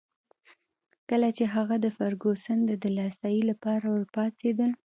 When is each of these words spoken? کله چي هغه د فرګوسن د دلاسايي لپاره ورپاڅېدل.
کله 1.09 1.29
چي 1.37 1.43
هغه 1.55 1.75
د 1.81 1.87
فرګوسن 1.97 2.57
د 2.65 2.71
دلاسايي 2.85 3.41
لپاره 3.49 3.85
ورپاڅېدل. 3.89 4.71